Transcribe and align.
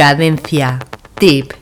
Cadencia 0.00 0.78
Deep. 1.18 1.59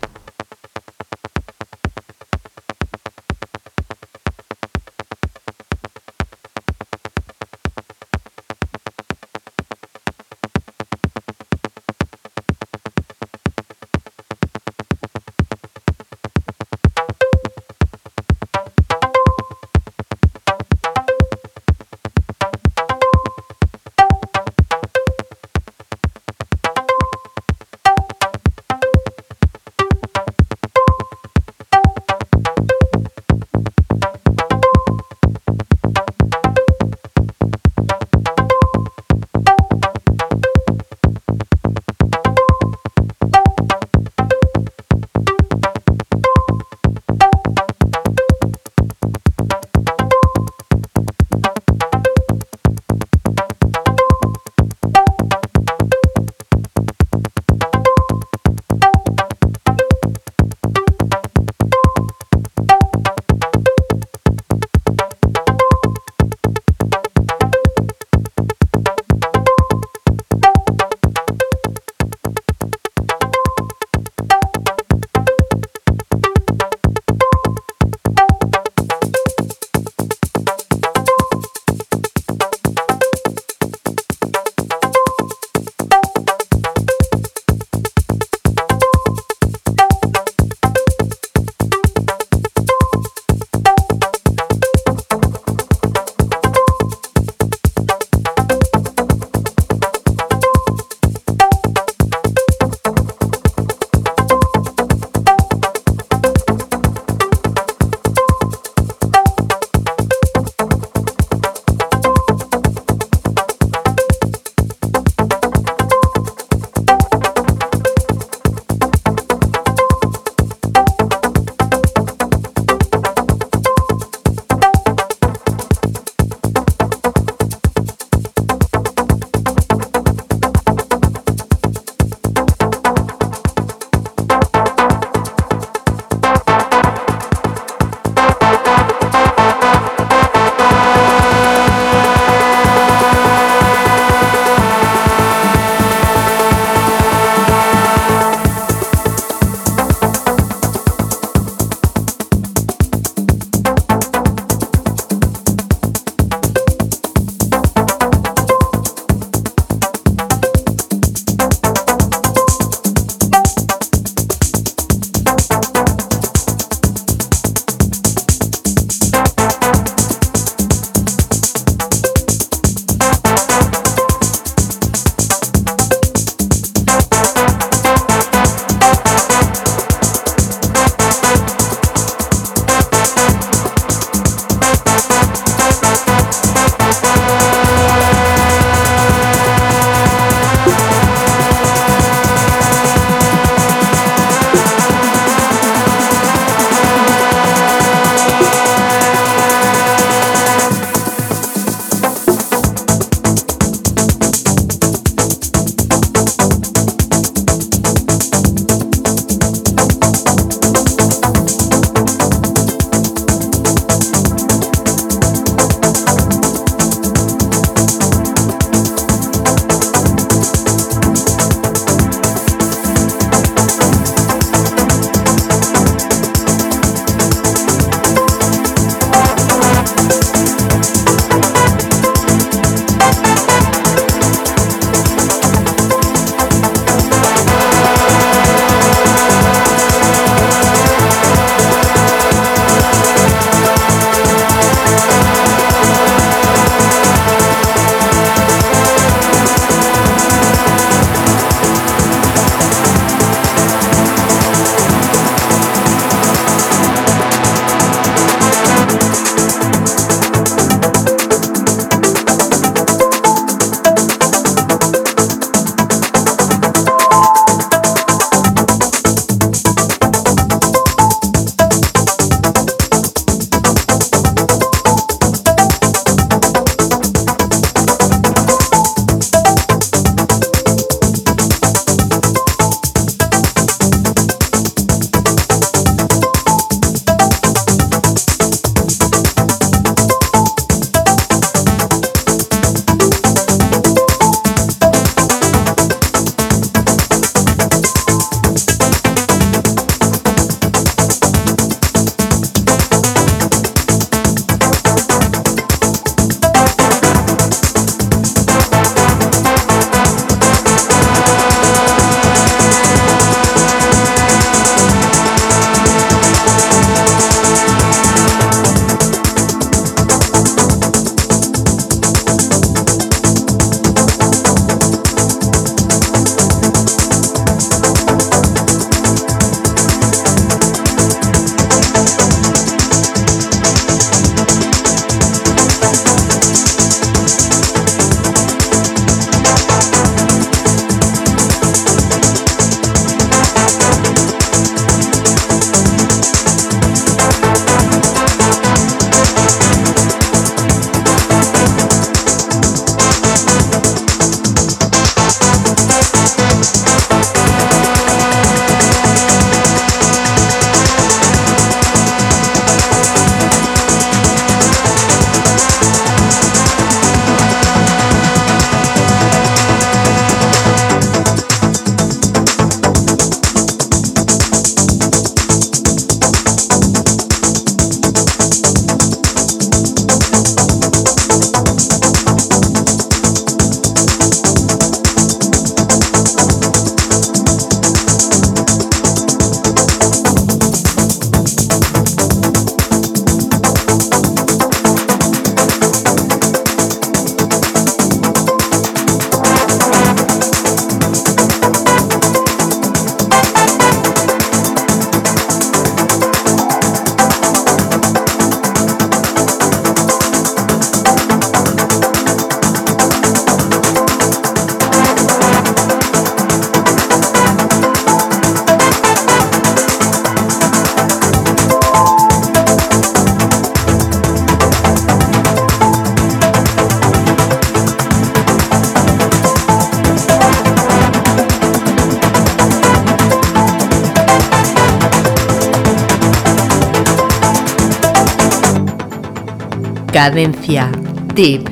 Cadencia. 440.19 440.91
Tip. 441.33 441.69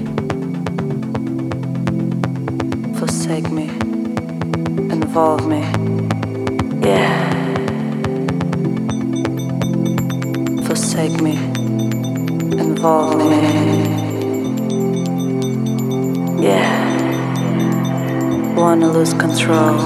Forsake 2.96 3.50
me. 3.50 3.66
Involve 4.88 5.48
me. 5.48 5.62
Yeah. 6.80 7.10
Forsake 10.64 11.20
me. 11.20 11.34
Involve 12.56 13.16
me. 13.16 13.42
Yeah. 16.40 16.70
Wanna 18.54 18.92
lose 18.92 19.12
control. 19.12 19.85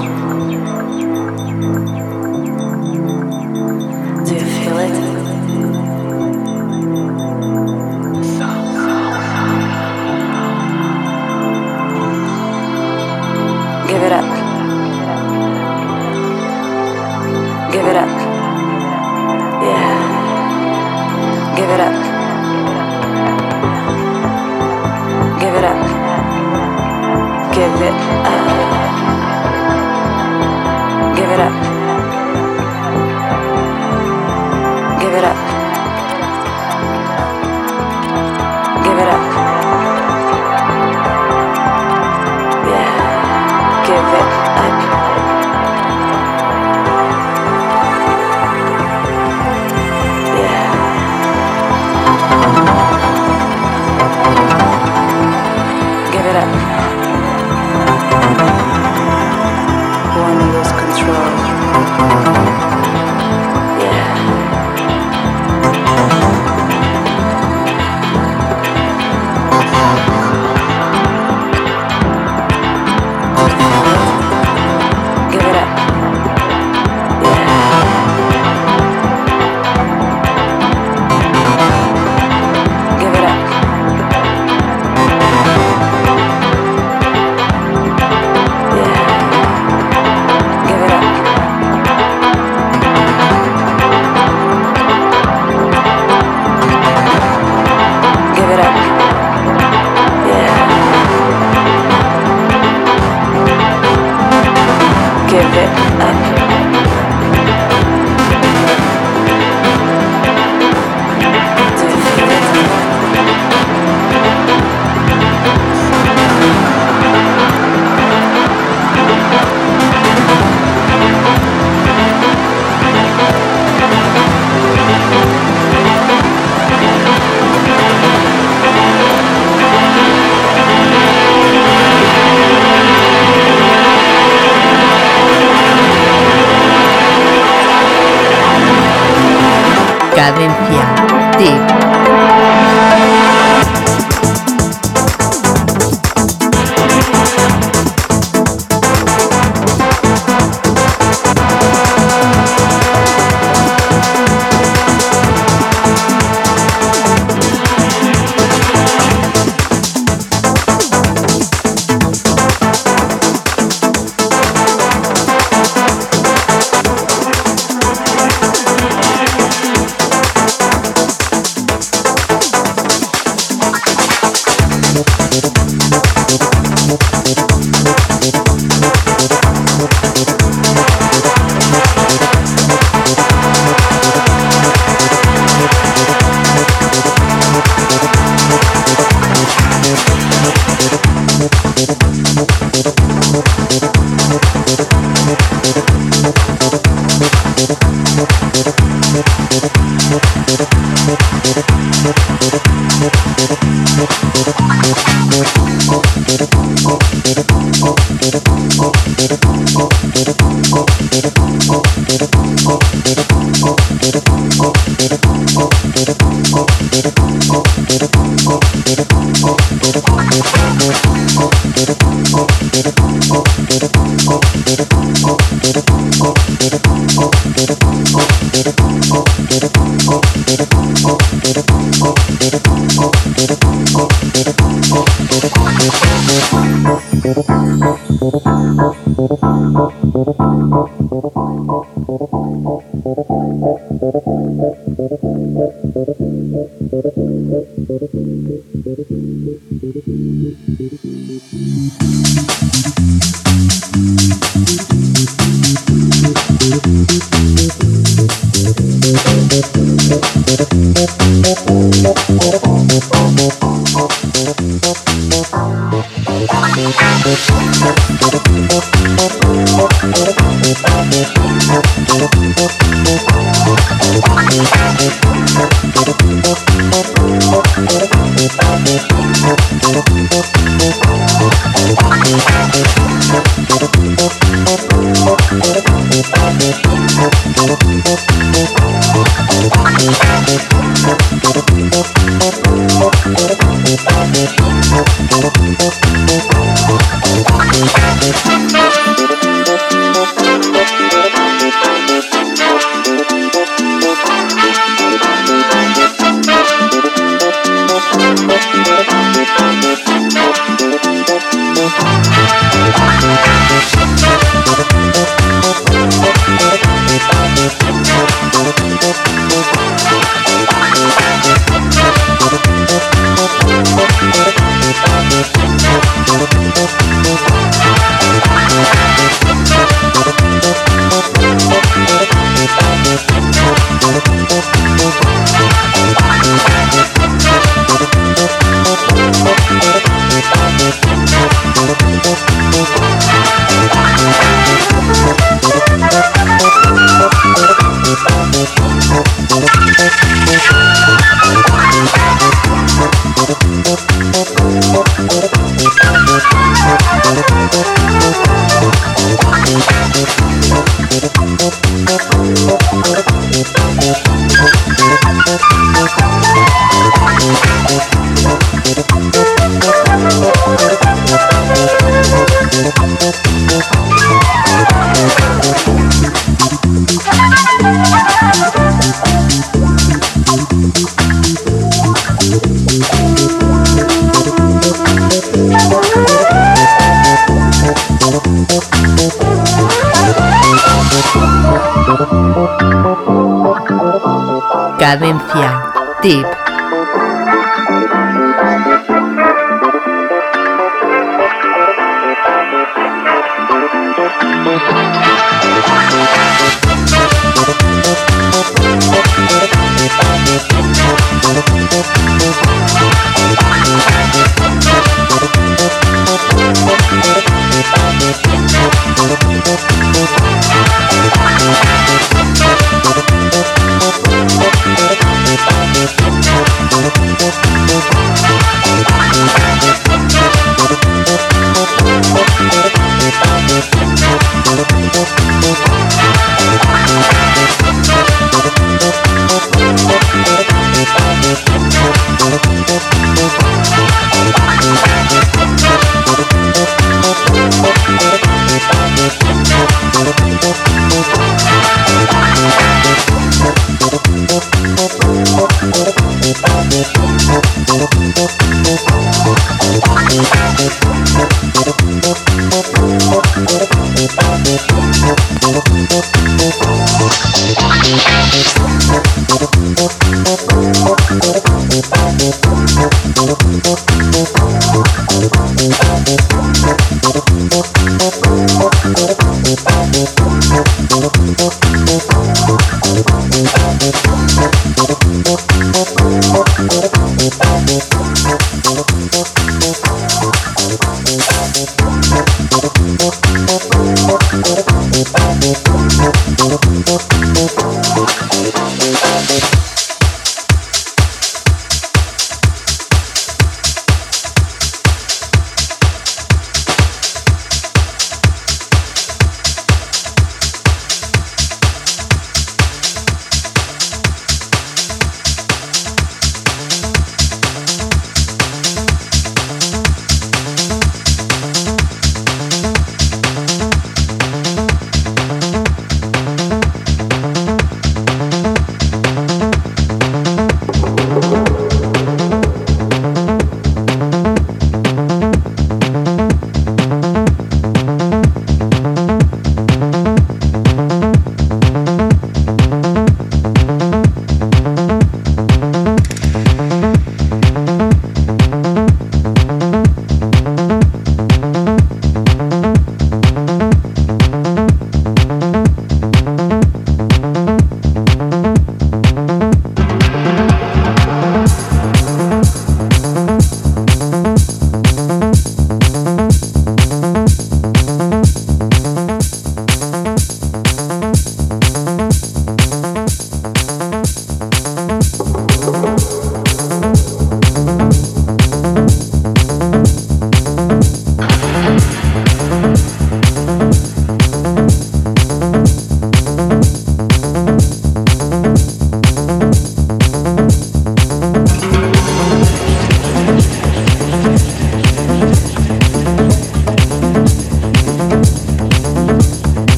Cadencia. 395.01 396.21
Deep. 396.21 396.70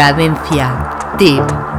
Cadencia. 0.00 0.72
Tip. 1.18 1.69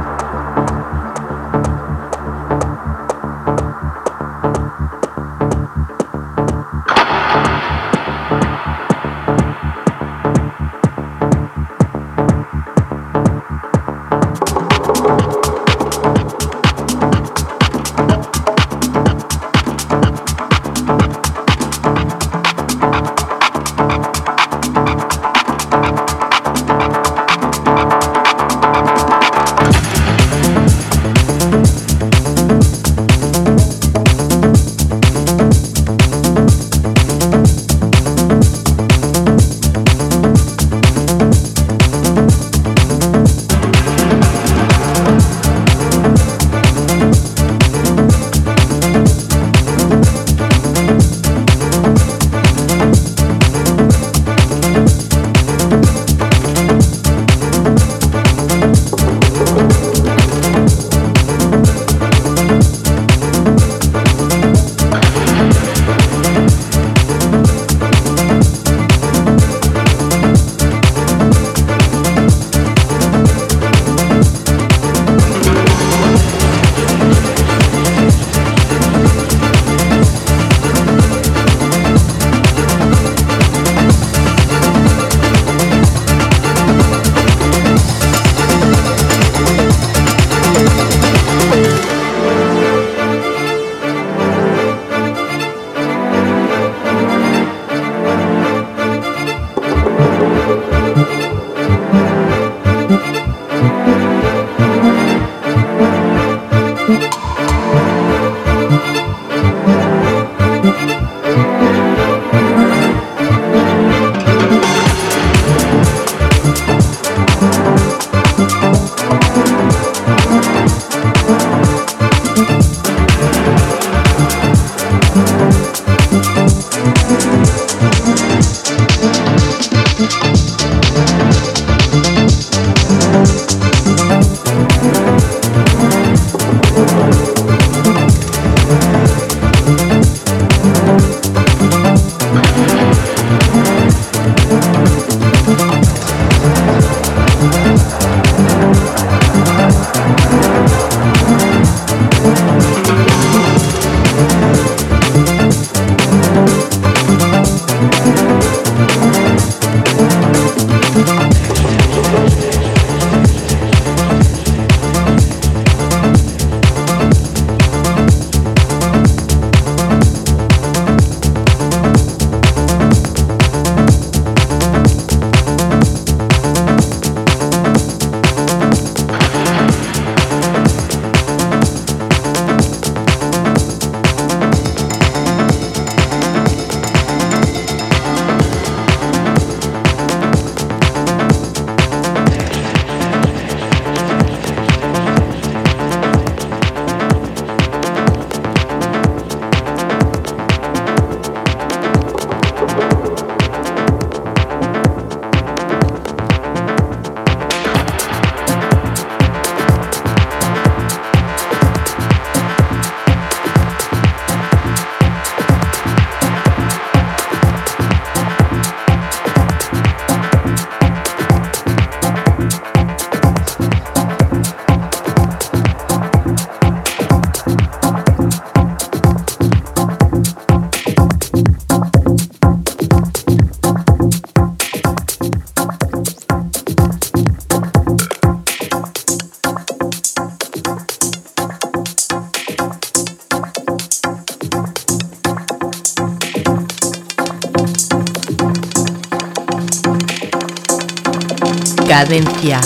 Cadencia. 252.02 252.60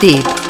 Tip. 0.00 0.41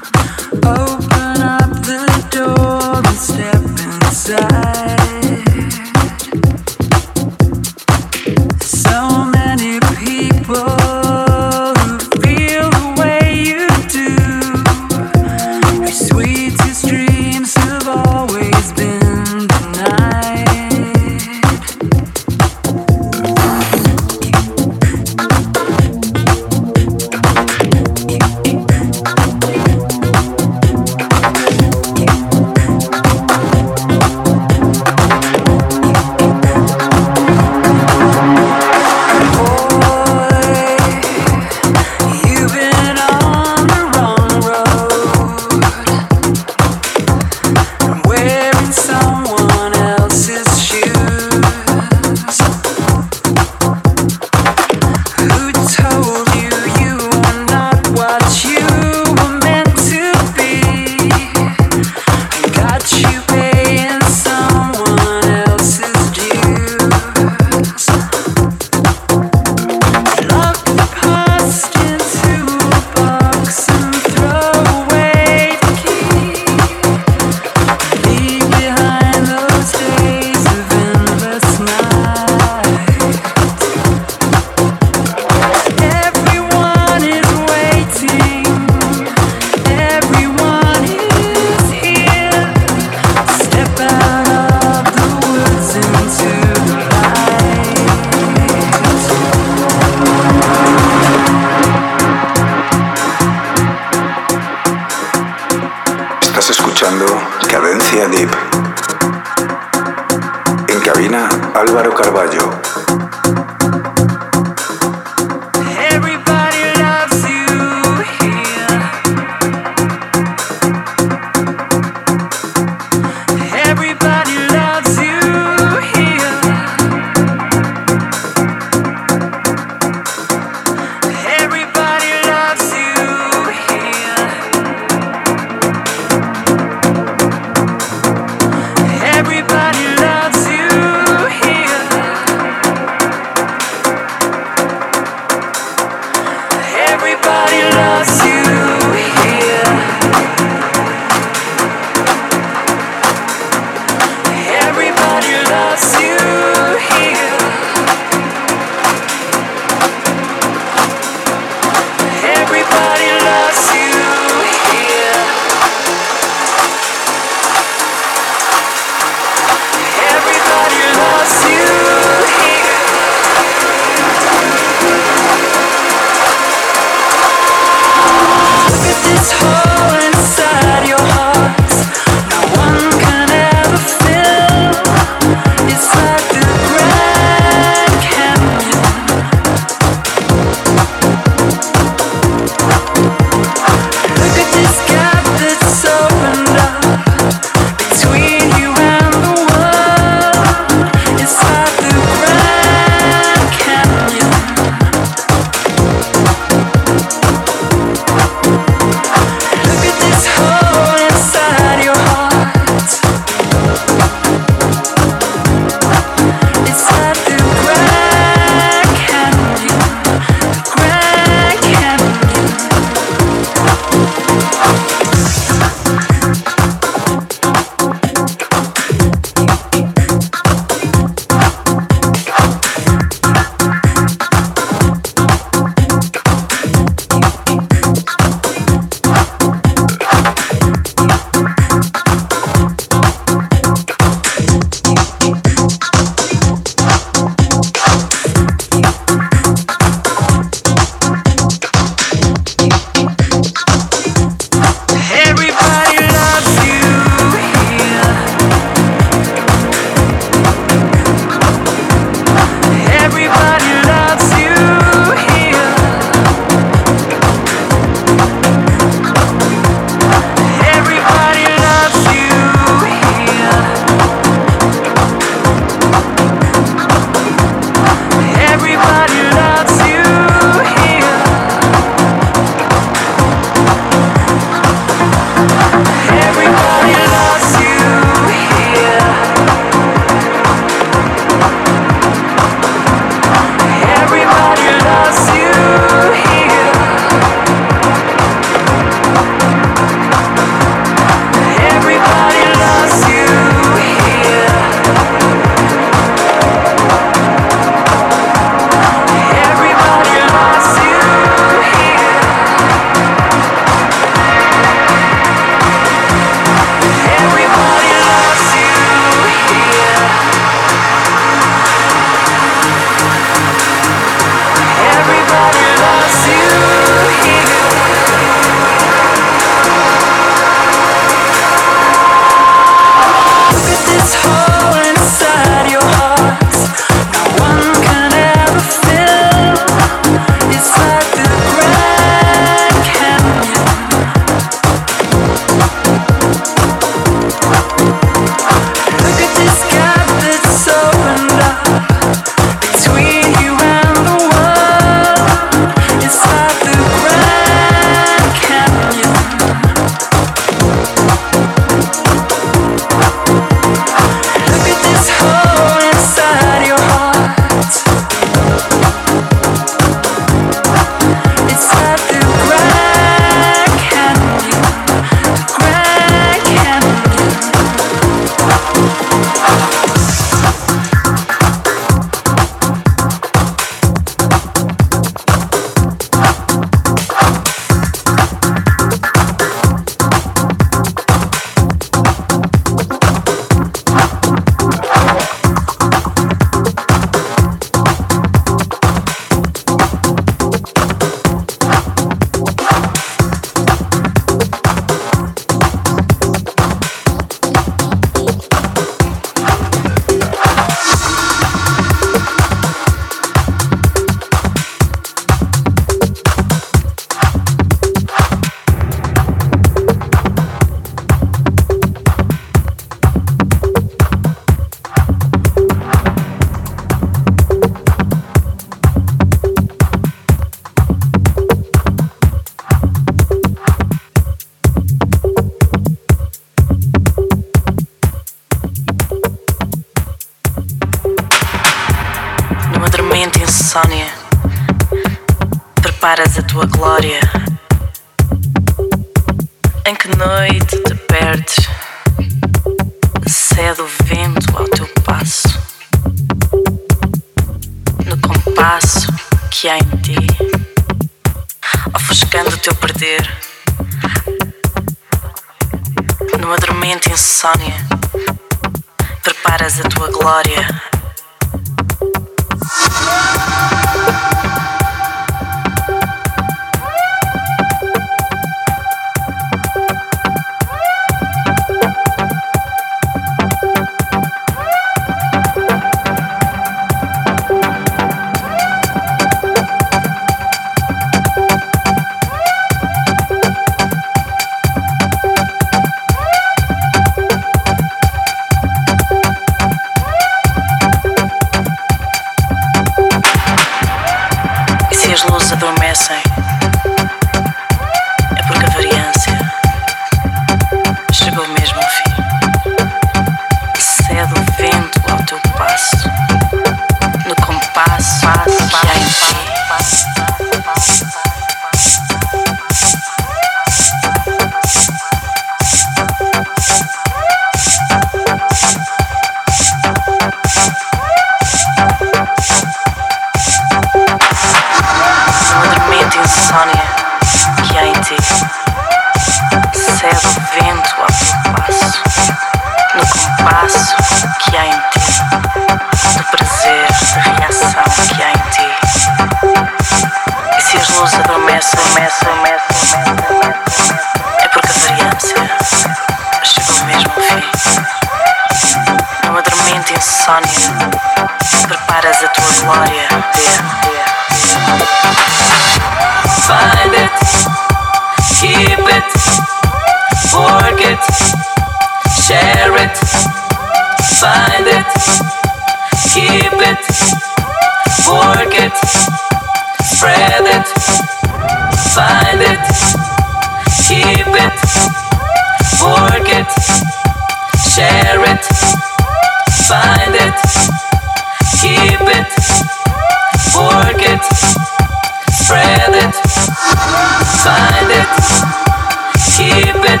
Keep 599.36 599.84
it, 599.84 600.00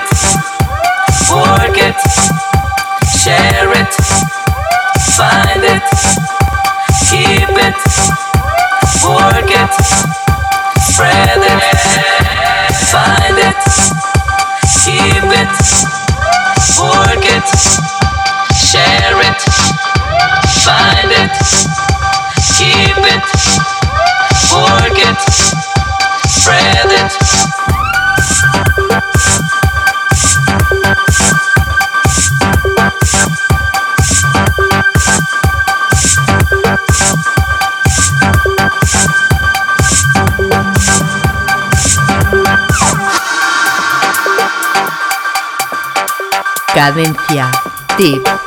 fork 1.28 1.76
it, 1.76 2.00
share 3.04 3.70
it, 3.70 3.92
find 5.12 5.62
it, 5.62 5.82
keep 7.04 7.52
it, 7.52 7.76
fork 8.96 9.50
it, 9.52 9.74
spread 10.80 11.36
it, 11.36 11.62
find 12.88 13.36
it, 13.36 13.60
keep 14.80 15.28
it, 15.28 15.52
fork 16.72 17.24
it, 17.36 17.48
share 18.56 19.20
it, 19.20 19.42
find 20.64 21.12
it, 21.12 21.36
keep 22.56 23.04
it, 23.04 23.26
fork 24.48 24.96
it, 24.96 25.20
spread 26.26 26.86
it. 26.86 27.65
Cadencia. 46.76 47.50
Tip. 47.96 48.45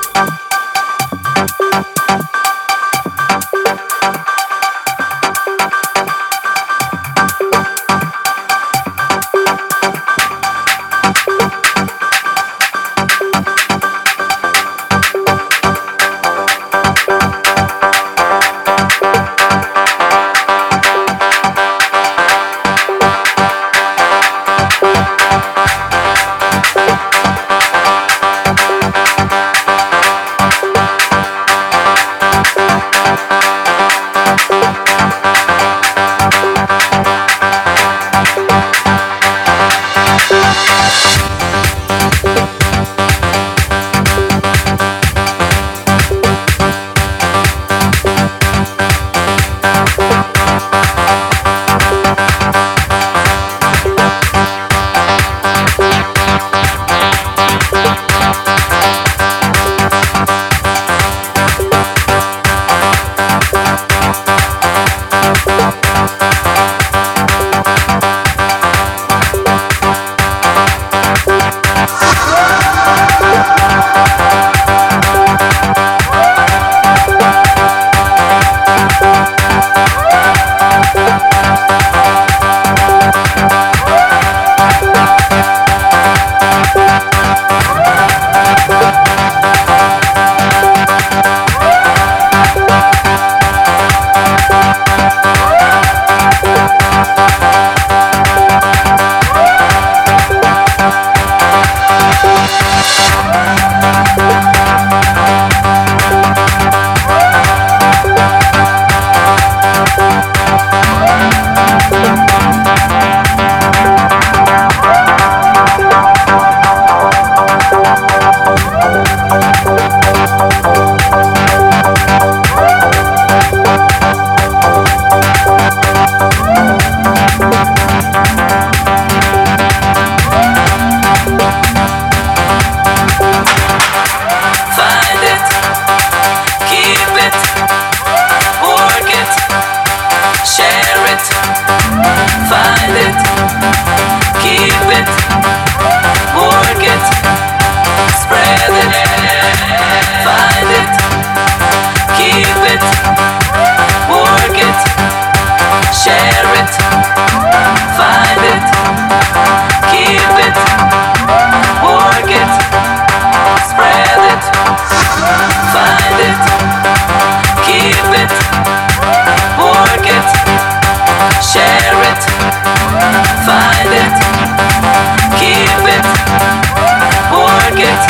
work 177.34 177.80
it, 177.80 178.02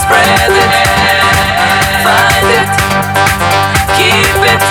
spread 0.00 0.50
it, 0.50 0.72
find 2.04 2.48
it, 2.58 2.70
keep 3.96 4.40
it, 4.52 4.64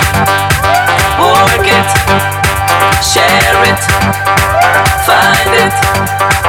work 1.18 1.66
it, 1.66 1.90
share 3.02 3.62
it, 3.70 3.82
find 5.06 5.52
it. 5.64 6.41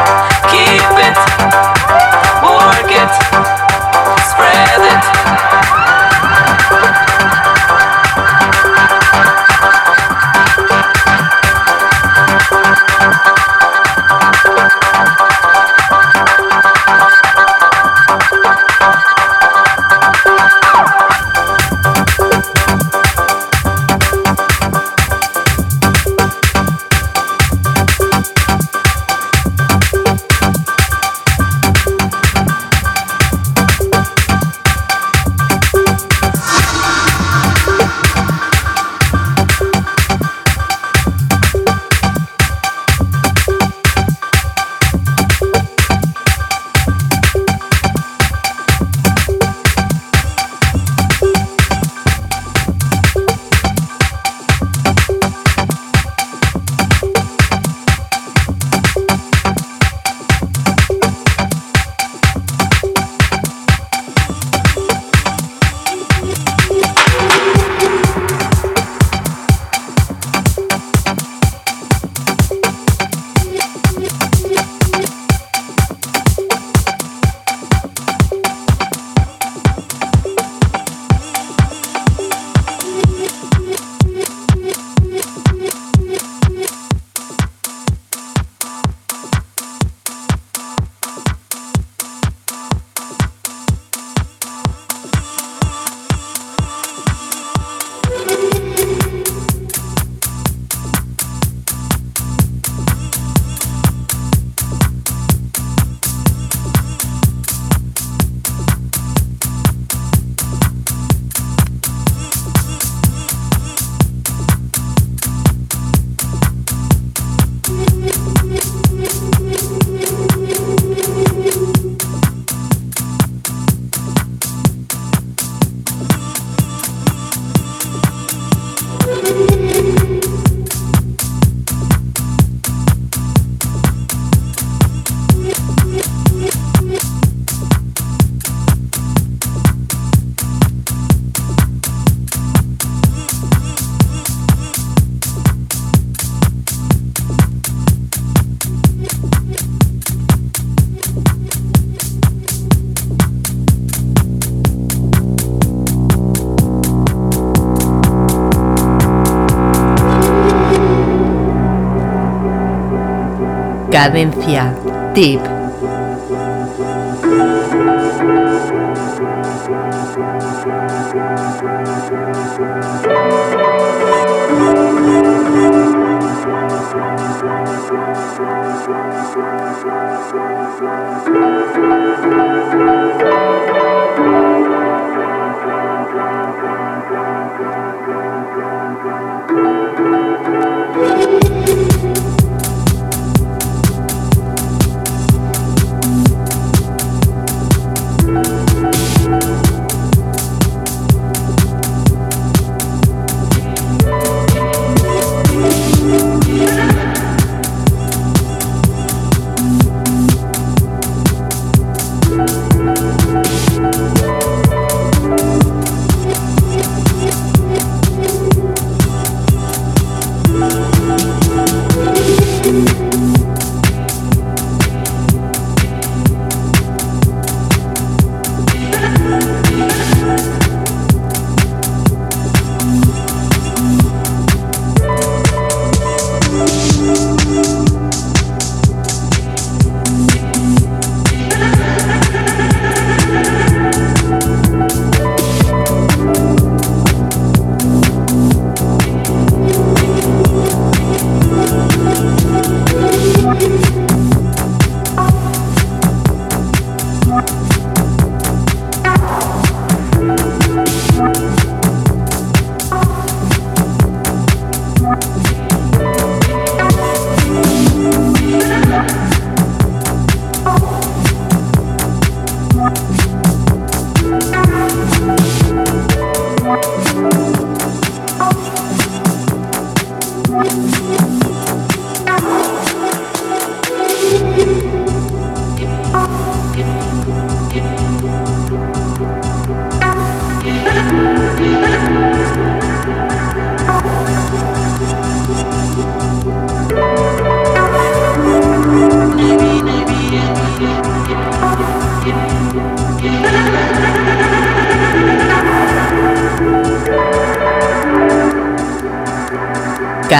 Cadencia. 164.03 164.75
Tip. 165.13 165.52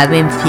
Cadencia. 0.04 0.43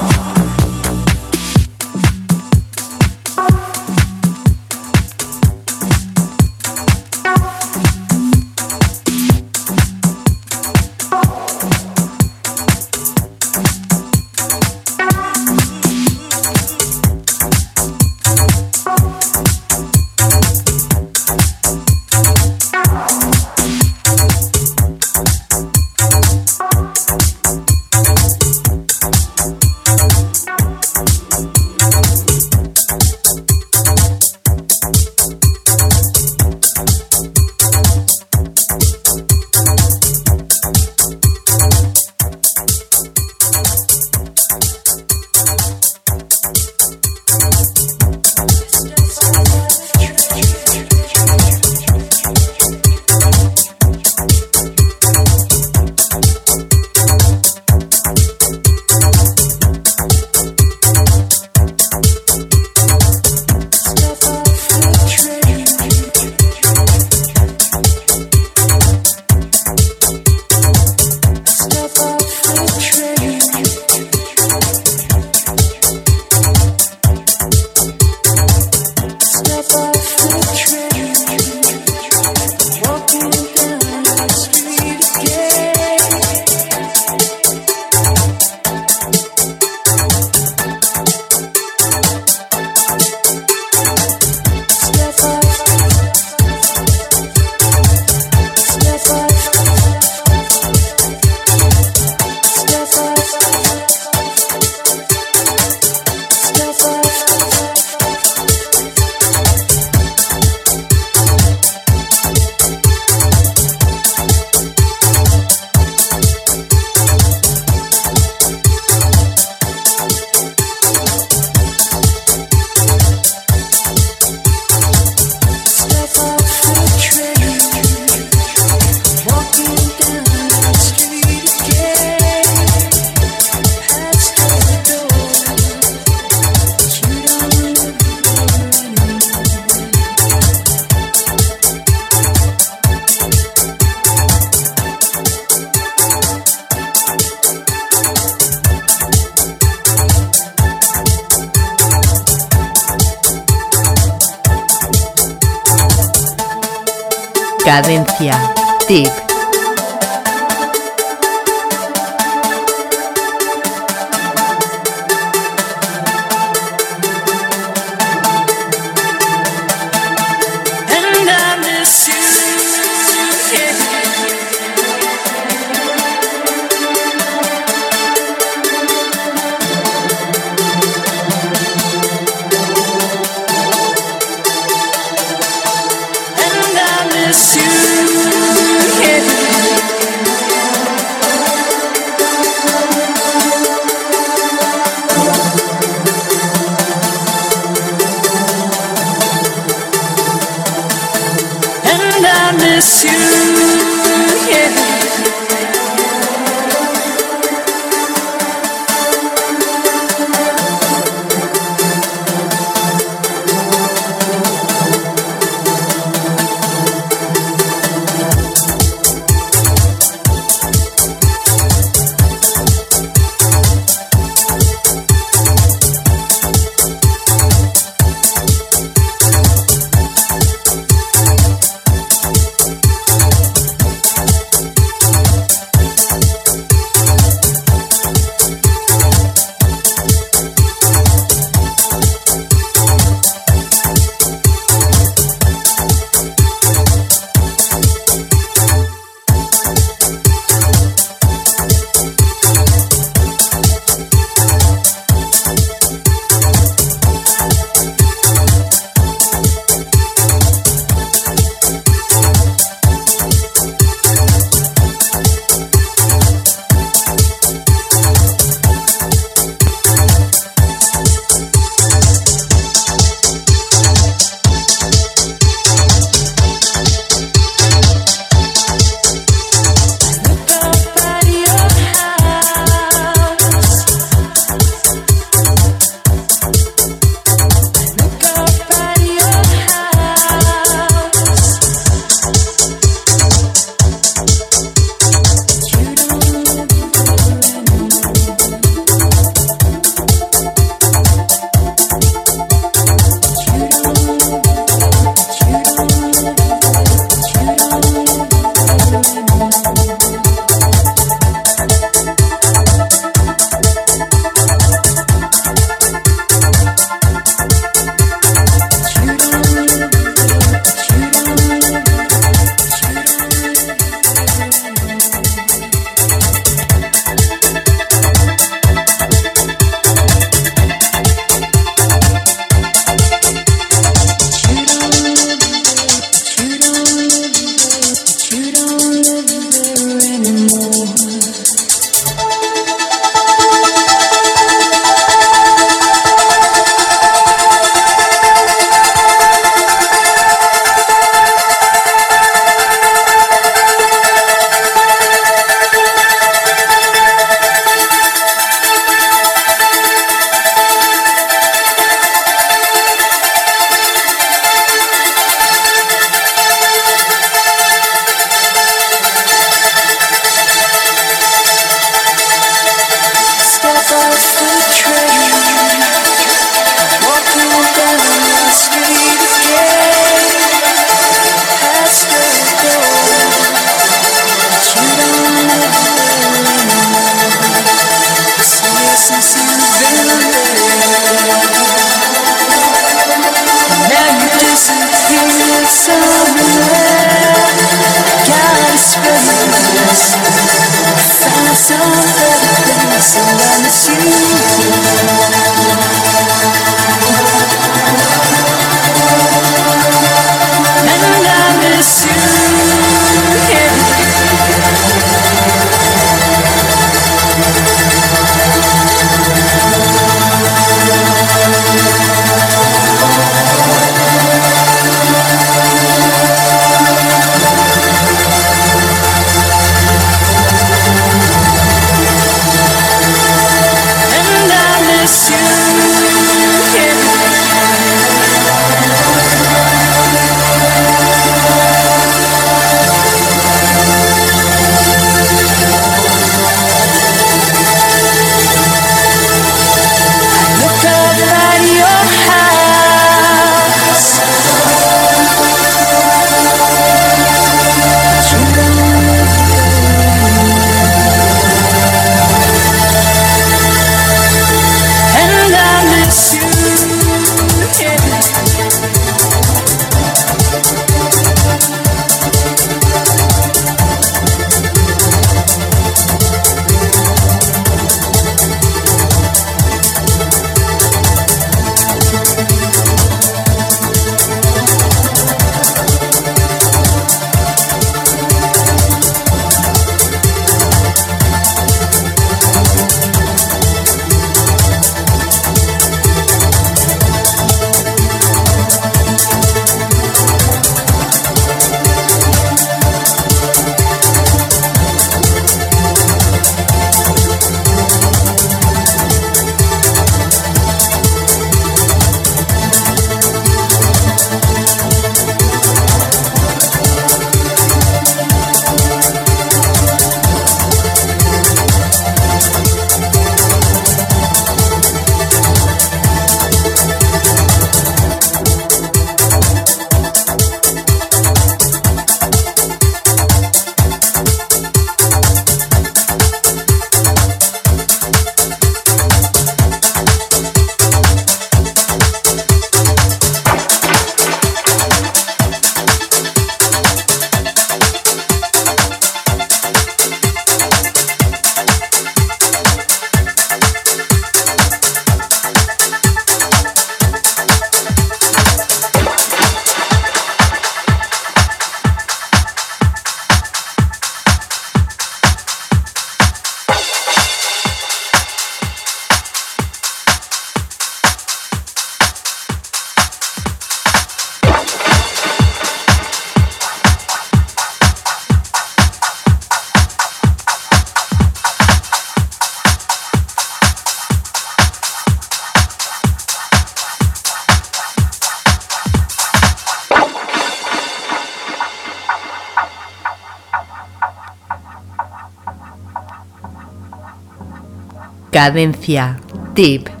Cadencia. 598.41 599.19
Tip. 599.53 600.00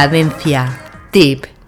Cadencia. 0.00 0.64
Tip. 1.12 1.59